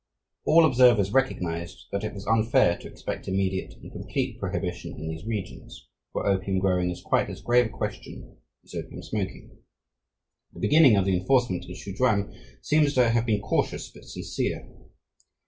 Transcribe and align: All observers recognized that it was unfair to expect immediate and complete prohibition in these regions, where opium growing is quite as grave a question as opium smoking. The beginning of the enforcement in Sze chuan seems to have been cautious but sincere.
All 0.45 0.65
observers 0.65 1.11
recognized 1.13 1.85
that 1.91 2.03
it 2.03 2.15
was 2.15 2.25
unfair 2.25 2.75
to 2.75 2.87
expect 2.87 3.27
immediate 3.27 3.75
and 3.75 3.91
complete 3.91 4.39
prohibition 4.39 4.93
in 4.95 5.09
these 5.09 5.27
regions, 5.27 5.87
where 6.11 6.25
opium 6.25 6.57
growing 6.57 6.89
is 6.89 7.03
quite 7.03 7.29
as 7.29 7.39
grave 7.41 7.67
a 7.67 7.69
question 7.69 8.37
as 8.63 8.73
opium 8.73 9.03
smoking. 9.03 9.59
The 10.53 10.59
beginning 10.59 10.95
of 10.97 11.05
the 11.05 11.15
enforcement 11.15 11.65
in 11.65 11.75
Sze 11.75 11.93
chuan 11.93 12.33
seems 12.63 12.95
to 12.95 13.11
have 13.11 13.27
been 13.27 13.41
cautious 13.41 13.91
but 13.91 14.05
sincere. 14.05 14.67